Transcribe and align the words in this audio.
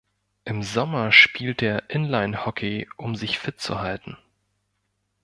Im 0.45 0.63
Sommer 0.63 1.11
spielt 1.11 1.61
er 1.61 1.91
Inlinehockey, 1.91 2.89
um 2.97 3.15
sich 3.15 3.37
fit 3.37 3.59
zu 3.61 3.81
halten. 3.81 4.17